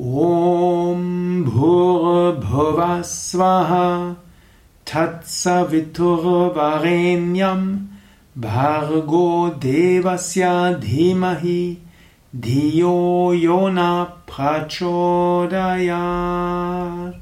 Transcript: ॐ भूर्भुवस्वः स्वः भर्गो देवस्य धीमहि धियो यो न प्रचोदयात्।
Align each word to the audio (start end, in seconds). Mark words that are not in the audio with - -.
ॐ 0.00 1.44
भूर्भुवस्वः 1.44 3.72
स्वः 5.32 5.72
भर्गो 8.38 9.48
देवस्य 9.48 10.76
धीमहि 10.80 11.78
धियो 12.36 13.32
यो 13.32 13.68
न 13.68 14.06
प्रचोदयात्। 14.28 17.15